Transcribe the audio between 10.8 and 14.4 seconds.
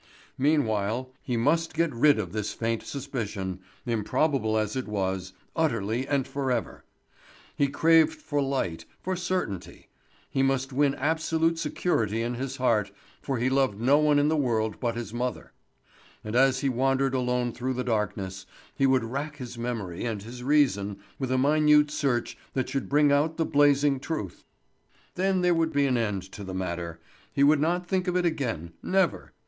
absolute security in his heart, for he loved no one in the